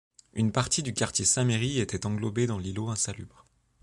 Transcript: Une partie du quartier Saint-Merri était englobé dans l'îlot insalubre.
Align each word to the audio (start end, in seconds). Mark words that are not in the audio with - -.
Une 0.33 0.51
partie 0.51 0.81
du 0.81 0.95
quartier 0.95 1.25
Saint-Merri 1.25 1.79
était 1.79 2.07
englobé 2.07 2.47
dans 2.47 2.57
l'îlot 2.57 2.89
insalubre. 2.89 3.45